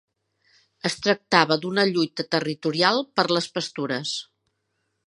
Es 0.89 0.95
tractava 1.07 1.57
d'una 1.65 1.85
lluita 1.91 2.27
territorial 2.37 3.05
per 3.21 3.29
les 3.37 3.53
pastures. 3.59 4.17